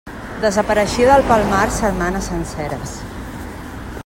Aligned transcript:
Desapareixia 0.45 1.09
del 1.11 1.27
Palmar 1.27 1.61
setmanes 1.77 2.33
senceres. 2.33 2.99